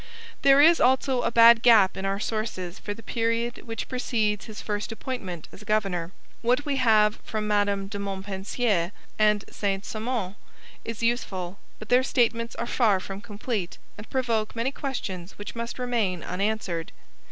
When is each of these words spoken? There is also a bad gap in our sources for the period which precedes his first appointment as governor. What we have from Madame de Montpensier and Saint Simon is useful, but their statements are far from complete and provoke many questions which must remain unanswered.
There 0.41 0.61
is 0.61 0.81
also 0.81 1.21
a 1.21 1.29
bad 1.29 1.61
gap 1.61 1.95
in 1.95 2.07
our 2.07 2.19
sources 2.19 2.79
for 2.79 2.91
the 2.95 3.03
period 3.03 3.61
which 3.67 3.87
precedes 3.87 4.45
his 4.47 4.59
first 4.59 4.91
appointment 4.91 5.47
as 5.51 5.63
governor. 5.63 6.11
What 6.41 6.65
we 6.65 6.77
have 6.77 7.17
from 7.23 7.47
Madame 7.47 7.85
de 7.87 7.99
Montpensier 7.99 8.93
and 9.19 9.45
Saint 9.51 9.85
Simon 9.85 10.35
is 10.83 11.03
useful, 11.03 11.59
but 11.77 11.89
their 11.89 12.01
statements 12.01 12.55
are 12.55 12.65
far 12.65 12.99
from 12.99 13.21
complete 13.21 13.77
and 13.95 14.09
provoke 14.09 14.55
many 14.55 14.71
questions 14.71 15.37
which 15.37 15.53
must 15.55 15.77
remain 15.77 16.23
unanswered. 16.23 16.91